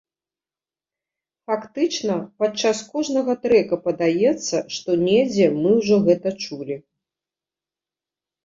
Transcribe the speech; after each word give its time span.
Фактычна, 1.49 2.15
падчас 2.43 2.77
кожнага 2.95 3.31
трэка 3.43 3.75
падаецца, 3.85 4.57
што 4.77 4.89
недзе 5.05 5.45
мы 5.59 5.69
ўжо 5.83 5.95
гэта 6.09 6.29
чулі. 6.47 6.77